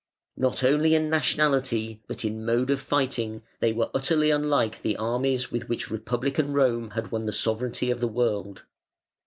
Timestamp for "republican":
5.91-6.53